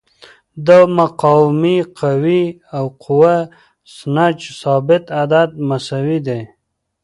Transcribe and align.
د 0.67 0.69
مقاومې 0.97 1.77
قوې 1.99 2.43
او 2.77 2.85
قوه 3.03 3.35
سنج 3.95 4.37
ثابت 4.61 5.03
عدد 5.19 5.49
مساوي 5.69 6.19
دي. 6.27 6.41